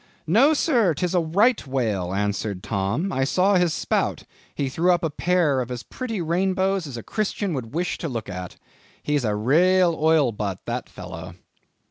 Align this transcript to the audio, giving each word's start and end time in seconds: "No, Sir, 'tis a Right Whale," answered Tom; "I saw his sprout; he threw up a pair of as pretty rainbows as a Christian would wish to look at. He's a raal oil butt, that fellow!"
"No, 0.25 0.55
Sir, 0.55 0.95
'tis 0.95 1.13
a 1.13 1.19
Right 1.19 1.67
Whale," 1.67 2.11
answered 2.11 2.63
Tom; 2.63 3.11
"I 3.13 3.23
saw 3.23 3.57
his 3.57 3.71
sprout; 3.71 4.23
he 4.55 4.67
threw 4.67 4.91
up 4.91 5.03
a 5.03 5.11
pair 5.11 5.61
of 5.61 5.69
as 5.69 5.83
pretty 5.83 6.19
rainbows 6.23 6.87
as 6.87 6.97
a 6.97 7.03
Christian 7.03 7.53
would 7.53 7.75
wish 7.75 7.99
to 7.99 8.09
look 8.09 8.27
at. 8.27 8.55
He's 9.03 9.23
a 9.23 9.35
raal 9.35 9.93
oil 9.95 10.31
butt, 10.31 10.61
that 10.65 10.89
fellow!" 10.89 11.35